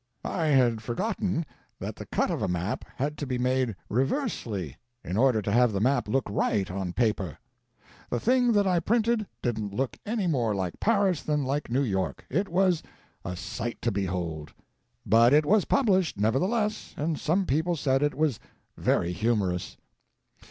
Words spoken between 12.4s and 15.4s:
was a sight to behold. But